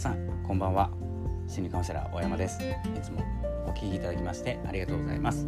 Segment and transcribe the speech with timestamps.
[0.00, 0.88] さんこんばんは。
[1.46, 2.58] 心理カウンセラー大山です。
[2.62, 3.22] いつも
[3.66, 5.46] お聞きいただきましてありがとうございます、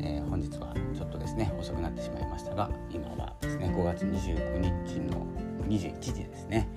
[0.00, 5.24] えー、本日はちょっとですね遅くなってしまいましたが今はですね5月29日の
[5.68, 6.68] 21時ですね、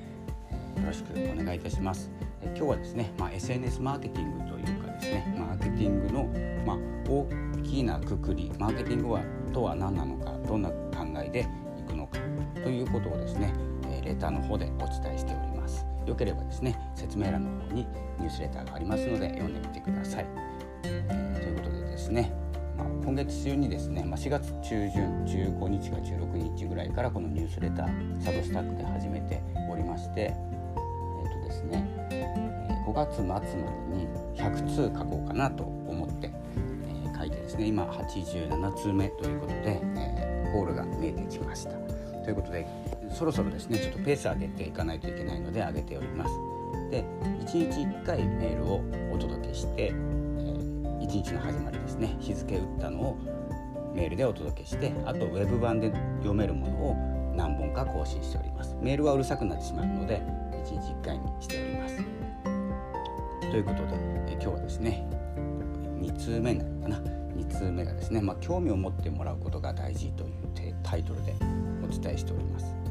[0.52, 2.12] えー、よろしくお願いいたします、
[2.44, 6.26] えー、今日はですねまあ、SNS マーケティングというかですねマーケティングの
[6.64, 6.78] まあ、
[7.10, 7.28] 大
[7.64, 11.48] きなくくりマーケティングはとは何なのかどんな考えで
[11.80, 12.20] いくのか
[12.64, 13.52] ということをですね
[13.90, 15.43] えレターの方でお伝えしております。
[16.06, 17.88] よければですね説明欄の方に
[18.20, 20.26] ニュースレターがありますので読んでみてください、
[20.84, 22.34] えー、ということでですね、
[22.78, 32.04] まあ、今月中にですね、まあ、4月中旬15日か16日ぐらいからこのニュースレターサブスタックで始めておりましてえ、ー、とですね
[32.86, 33.48] 5月末まで
[33.96, 36.30] に100通書こうかなと思って、
[36.88, 41.72] えー、書いてですね今87通目ということで、えー、ゴールが見えてきました。
[42.24, 42.66] ということで
[43.14, 46.32] そろそろですねちょっとペース上げていかないといけないので上げております。
[46.90, 53.18] で1日1回メールをお届けして、えー、1日の始まりですね日付打ったのを
[53.96, 58.76] メールでお届けしてあとウェブ版で読めるものを何本か更新しております。
[58.82, 60.22] メールはうるさくなってしまうので
[60.66, 61.98] 1日1回にしております。
[63.52, 63.94] ということで、
[64.28, 65.08] え今日はですね
[66.00, 66.98] 2通目なるかな
[67.36, 70.44] ？2通目がですね、まあ、興味を持ってもらうことが大事という
[70.84, 71.34] タイトルで
[71.84, 72.83] お伝えしております。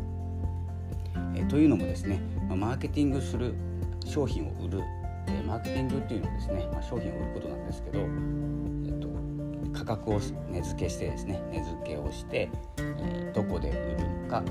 [1.35, 3.55] えというのもですね、まマーケティングする
[4.05, 4.81] 商品を売る、
[5.29, 8.03] えマーケティングっていうのはですね、ま、商品を売ることなんですけど、え
[8.91, 9.09] っと、
[9.79, 14.43] 価格を値付けしてですね値付けをして、えどこで売るのか、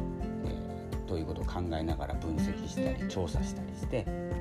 [0.46, 4.32] え、ということを考えながら分析したり調査したりして、え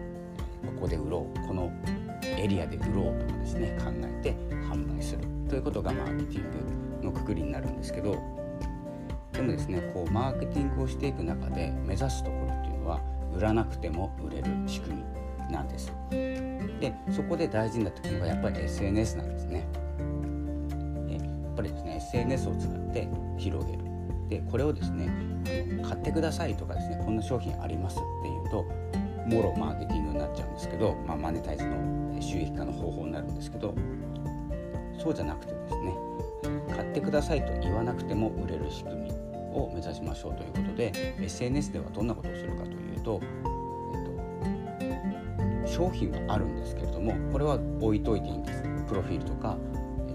[0.80, 1.70] ここで売ろうこの
[2.22, 4.34] エリアで売ろうとかですね考えて
[4.68, 8.39] 販売するということがマーケティングのくくりになるんですけど
[9.32, 13.00] でもですねこうマーケティングをしていく中で目指すところっていうのは
[13.34, 14.96] 売らなくても売れる仕組
[15.48, 15.92] みなんです。
[16.80, 19.66] でそこで大事になってくるのがやっぱり SNS なんですね。
[21.06, 23.90] でやっぱりですね SNS を使って広げる。
[24.28, 25.10] でこれをですね
[25.82, 28.64] 買ってくださいとかですねこんな商品ありますっていうと
[29.26, 33.74] もろマーケティングになっちゃうんですけど、まあ、マネタイズの収益化の方法になるんですけど
[35.02, 35.94] そうじゃなくてですね
[36.74, 39.09] 買ってくださいと言わなくても売れる仕組み
[39.52, 43.26] を目指しましょうということで SNS ではどんなことをするかというと、え
[45.62, 48.62] っと、商品はあるんですけれどもこれは置いといていいんです。
[48.88, 49.56] プロフィールとか、
[50.08, 50.14] えっ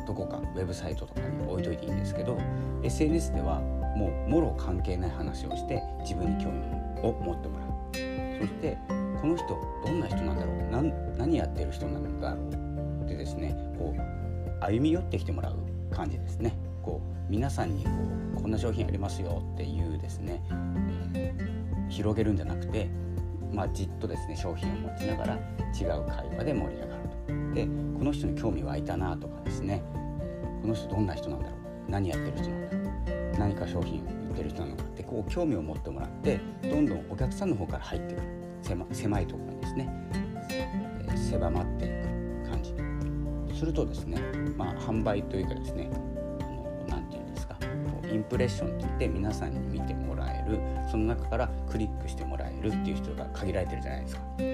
[0.00, 2.38] と、どこかウェブサイトとかに置いといていいんですけど
[2.82, 3.60] SNS では
[3.96, 6.58] もうもろ関係ない話をして自分に興味
[7.02, 7.68] を持ってもらう。
[8.40, 8.76] そして
[9.20, 9.46] この人
[9.84, 10.56] どんな人なんだろう？
[11.16, 12.38] 何やってる人なんだろ
[13.04, 13.08] う？
[13.08, 15.56] でですねこう歩み寄ってきてもらう
[15.90, 16.56] 感じですね。
[16.82, 17.90] こう皆さんにこ
[18.33, 20.42] うこんな商品ありますよっていうですね、
[21.88, 22.90] 広げるんじゃなくて、
[23.50, 27.54] まあ、じっとですね商品を持ちながら違う会話で盛り上がると。
[27.54, 29.82] でこの人に興味湧いたなとかですね
[30.60, 31.56] この人どんな人なんだろ
[31.88, 38.26] う何やってる人なんだろう何か商品売ってる人なのかってこう興味を持ってもらってどんどんお客さんの方から入ってくる
[38.60, 39.88] 狭狭いところにですね、
[40.50, 44.20] え、狭まっていく感じするとですね、
[44.58, 45.88] まあ、販売というかですね
[48.14, 54.22] インプレッションって言って皆さんに見てもらえるその中からクリックしてもらえるっていう人が限られてるじゃないですか。
[54.38, 54.44] 例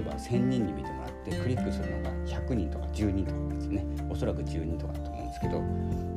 [0.00, 3.86] えば1000人に見てもらってクリックするのが100人とか10人とかですね。
[4.10, 5.62] おそらく10人とかだと思うんですけど。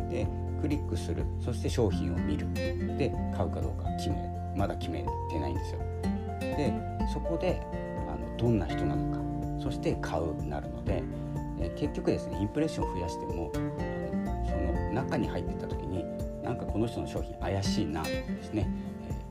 [0.09, 0.27] で
[0.61, 1.23] クリックする。
[1.39, 2.51] そして商品を見る。
[2.97, 4.15] で買うかどうか決め
[4.55, 5.79] まだ決めてないんですよ。
[6.39, 6.73] で
[7.13, 7.61] そこで
[8.09, 9.27] あのどんな人なのか。
[9.61, 11.03] そして買うなるので
[11.59, 15.76] え結局ですねインプレッションを増やしてもその中に入ってた時
[16.47, 18.69] なんかこの人の商品怪しいなとかですね、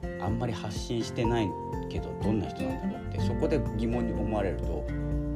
[0.03, 1.49] えー、あんまり発信してない
[1.89, 4.87] けどどんな人なんだろうってそこで疑問に思われると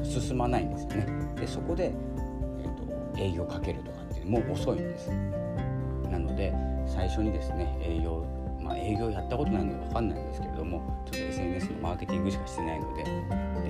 [0.02, 1.06] 進まないんですよね。
[1.36, 5.10] でそこで、えーと、営業かけるとかってもう遅いんです。
[6.10, 6.52] なので
[6.86, 8.26] 最初にですね営業
[8.60, 13.04] まあ、営業やったことないので分かんないんですけれどもちょっと SNS のマーケティングしかしてないので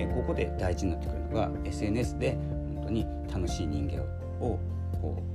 [0.05, 2.33] でここで大事になってくるのが SNS で
[2.75, 4.03] 本当に楽しい人間
[4.45, 4.59] を
[5.01, 5.31] こう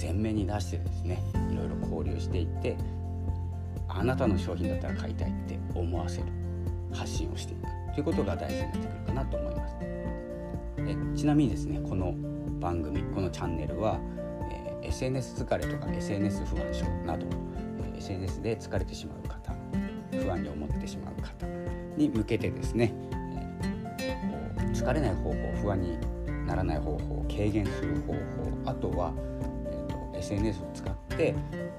[0.00, 2.76] 前面に出してですねいろいろ交流していって
[3.88, 6.24] あなたの商品だったら買いたいって思わせる
[6.92, 7.62] 発信をしていく
[7.94, 9.76] ということが大事になってくるかなと思います。
[9.80, 12.14] えちなみにですねこの
[12.60, 13.98] 番組このチャンネルは、
[14.50, 17.26] えー、SNS 疲れとか SNS 不安症など、
[17.82, 19.54] えー、SNS で疲れてしまう方
[20.12, 21.46] 不安に思ってしまう方
[21.96, 22.92] に向けてですね、
[23.98, 25.98] えー、疲れない方法不安に
[26.46, 28.18] ならない方法軽減する方法
[28.66, 29.12] あとは
[30.14, 30.69] SNS を、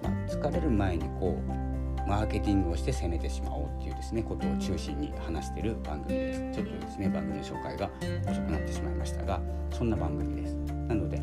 [0.03, 1.61] まあ、疲れる前にこう
[2.07, 6.39] マーケティングをして攻めてしまおうっていうですねことを中心に話している番組です。
[6.51, 7.89] ちょっとですね番組の紹介が
[8.29, 9.41] 遅くなってしまいましたが
[9.71, 10.55] そんな番組です。
[10.87, 11.17] なので、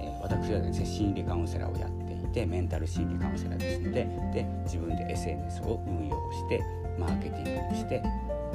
[0.00, 6.62] えー、私はですね心理カウンセラーをやっていてメンタル心理カウンセラーですのでで自分で SNS を運用して
[6.98, 8.02] マーケティングをして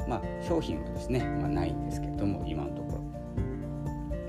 [0.06, 2.83] まあ商品はですね、まあ、ないんですけれども今のところ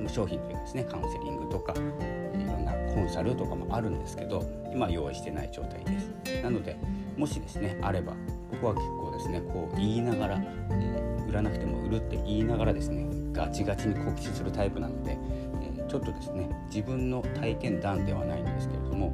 [0.10, 4.44] 商品というかですねカウンセリングとかいろんなコンサルとかもあるんですけど
[4.74, 6.44] 今用意してない状態です。
[6.44, 6.78] なので
[7.18, 8.14] もしですねあれば
[8.52, 10.38] 僕は結構ですねこう言いながら、
[10.72, 15.18] えー、売らなくても売るって言いながらですねガチガチに告知するタイプなので、
[15.62, 19.12] えー、ちょっとですね自分の体験談ではないんですけれども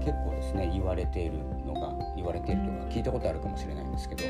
[0.00, 4.24] 結構ですね言われているのが言われているというか聞いたことあるかもしれないんですけど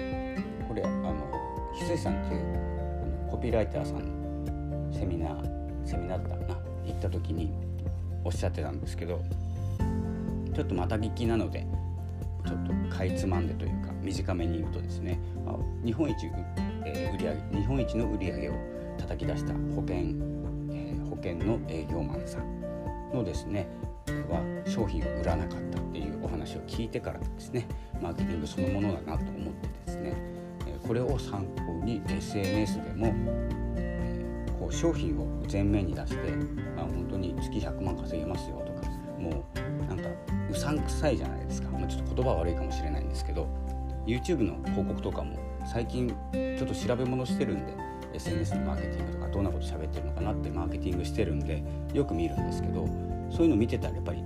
[0.68, 1.14] これあの
[1.74, 7.52] 翡翠さんっていうコピーライターさんのセミナーセミナーだったかな行った時に
[8.24, 9.22] おっしゃってたんですけど
[10.54, 11.66] ちょっとまた聞きなので
[12.46, 15.18] ちょっとかいつまんでというか短めに言うとですね
[15.84, 16.16] 日本一、
[16.84, 18.54] えー、売上日本一の売り上げを
[18.98, 23.66] 叩き出した保険、えー、保険の営業マンさんのですね
[24.28, 27.66] は商品を売らなかったっていうお話を聞いてからですね
[28.00, 30.14] マーケティングそのものだなと思ってですね、
[30.86, 33.14] これを参考に SNS でも、
[34.62, 36.30] こう商品を前面に出して、
[36.76, 38.88] まあ、本当に月100万稼げますよとか
[39.18, 40.08] もうなんか
[40.50, 43.48] うさんくさいじゃないですか、まあ、ちょっと言葉悪いかもしれないんですけど
[44.06, 45.36] YouTube の広告とかも
[45.66, 47.72] 最近ちょっと調べ物してるんで
[48.14, 52.86] SNS のマーケティングとかどんなこと喋ってるのかなってマーケティングしてるんでよく見るんですけど
[53.30, 54.22] そういうの見てたらやっぱり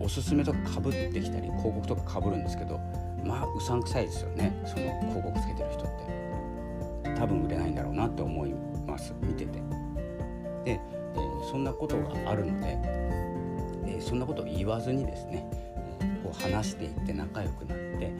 [0.00, 2.80] おすすめとかかぶってきたり広告とかかぶるんですけど
[3.24, 4.52] まあうさんくさいですよね。
[4.64, 6.16] その広告つけてる人って。
[7.16, 8.54] 多分売れないんだろうなって思い
[8.86, 9.14] ます。
[9.22, 9.55] 見てて。
[10.66, 12.78] で、えー、そんなことがあるので、
[13.86, 15.48] えー、そんなことを言わずにですね、
[16.00, 18.12] えー、こう話していって仲良くなって、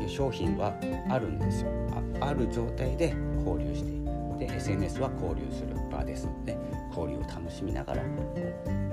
[0.00, 0.74] え、商品は
[1.08, 1.70] あるんですよ。
[2.20, 3.14] あある状態で
[3.46, 4.02] 交流して
[4.46, 6.56] で SNS は交流する場ですので
[6.90, 8.02] 交流を楽しみながら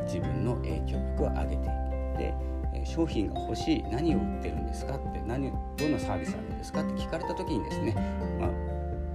[0.03, 7.93] 自分の影響力を上げていくで商品が欲しい何を売ってるんですかって何どんなサービスあるんですかって聞かれた時にですね、
[8.39, 8.49] まあ、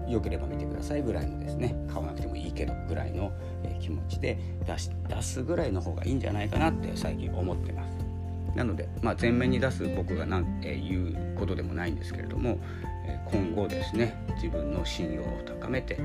[0.09, 3.33] よければ見てくださいぐらいのですね買わなくてもいいけどぐらいの
[3.81, 8.05] 気持ちで出し出すぐらいの方がいいんじゃないかなって最近思ってます。
[8.55, 12.61] なので、まあ、前面に出す僕が何、え、言うことでもないんですけれども、
[13.05, 15.97] え、今後ですね自分の信用を高めて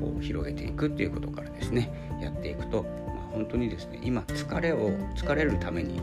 [0.00, 6.00] こう広げていくっていうことからですねやっていくと、まあ、本当にですね今疲れを疲れるために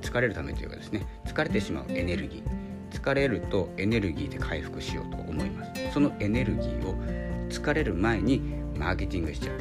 [0.00, 6.94] 疲れるためというかですね疲れてしまうエネルギー疲れるとエネルギーで回復しようと思いますそのエネルギーを
[7.48, 8.40] 疲れる前に
[8.76, 9.60] マーケティングしちゃう、え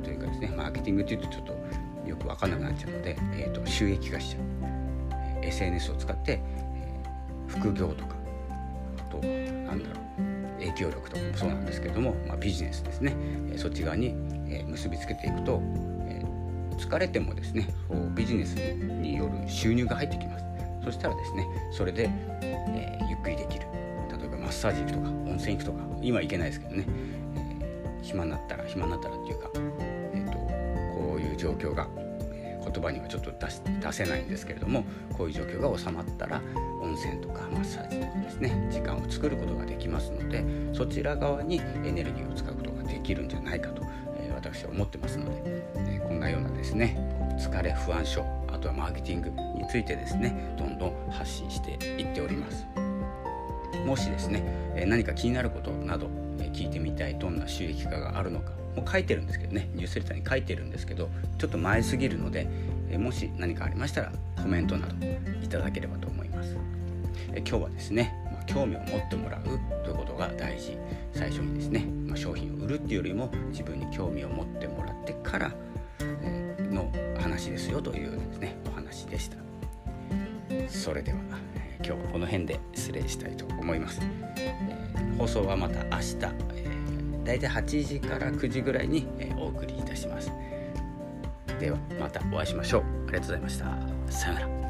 [0.00, 1.52] ー、というかですねマーケティングっていうとちょっと
[2.06, 8.14] よく分かんなくなっちゃうので、えーと、収益化しちゃう、SNS を使って、えー、副業とか
[8.98, 13.14] あとなんだろう影響力とかもそうなんですけども、まあ、ビジネスですね、
[13.50, 14.08] えー、そっち側に、
[14.48, 15.60] えー、結びつけていくと、
[16.08, 20.44] えー、疲れてもですねそうビジネスによる収入が入ってきます。
[20.84, 22.08] そしたらですねそれで、
[22.42, 23.87] えー、ゆっくりできる。
[24.48, 26.86] マッサージ行くとか温泉行くとか今行けないですけどね、
[27.36, 31.86] えー、暇になったら暇になったらっていうかえー、とこういう状況が
[32.64, 34.84] 言葉にはちょっと出し出せないんですけれども
[35.18, 36.40] こういう状況が収まったら
[36.80, 43.82] 温泉とかマッサージとかですね時間を作ることができますのでそちら側にエネルギーを使うことができるんじゃないかと、
[44.16, 45.42] えー、私は思ってますので、
[45.74, 46.96] えー、こんなようなですね
[47.38, 49.28] 疲れ不安症あとはマーケティング
[49.58, 52.87] についてですねどんどん発信していっております。
[53.86, 54.42] もしですね、
[54.76, 56.08] え何か気になることなど、
[56.40, 62.46] え聞いてみたいどんな収益化があるのかもう書いてるんですけどねニュースレターに書いてるんですけどちょっと前すぎるので、
[62.90, 64.94] えもし何かありましたらコメントなど
[65.42, 66.56] いただければと思います。
[67.32, 69.42] え今日はですね、ま、興味を持ってもらう
[69.84, 70.78] ということが大事
[71.12, 75.52] 最初にですね、ま、商品を売るっていうよりも自分に興味を持ってもらってから、
[76.00, 79.36] え、の話ですよというですねお話でした。
[80.68, 81.18] それでは、
[81.84, 84.00] 今日はこの辺で失礼したいと思います。
[84.36, 86.16] えー、放送はまた明日、
[86.54, 86.66] え
[87.24, 90.32] 大体8時から9時ぐらいに、えお送りいたします。
[91.60, 92.82] ではまたお会いしましょう。
[92.82, 93.64] ありがとうございました。
[94.12, 94.67] さようなら。